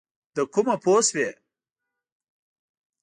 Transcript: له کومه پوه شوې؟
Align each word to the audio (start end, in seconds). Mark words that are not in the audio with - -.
له 0.35 0.43
کومه 0.53 0.75
پوه 0.83 0.99
شوې؟ 1.07 1.29